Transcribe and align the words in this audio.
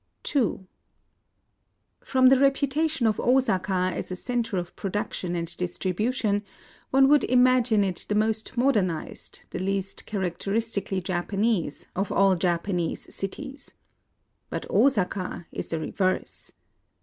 n 0.35 0.67
From 2.03 2.27
the 2.29 2.39
reputation 2.39 3.05
of 3.05 3.19
Osaka 3.19 3.91
as 3.93 4.09
a 4.09 4.15
centre 4.15 4.57
of 4.57 4.75
production 4.75 5.35
and 5.35 5.55
distribution, 5.57 6.43
one 6.89 7.07
would 7.07 7.23
imagine 7.25 7.83
it 7.83 8.07
the 8.09 8.15
most 8.15 8.57
modernized, 8.57 9.41
the 9.51 9.59
least 9.59 10.07
characteristically 10.07 11.01
Japanese, 11.01 11.85
of 11.95 12.11
all 12.11 12.33
Japanese 12.35 13.13
cities. 13.13 13.75
But 14.49 14.67
Osaka 14.71 15.45
is 15.51 15.67
the 15.67 15.79
reverse. 15.79 16.51